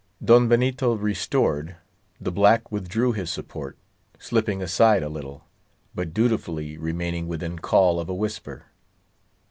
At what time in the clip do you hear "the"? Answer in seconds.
2.19-2.31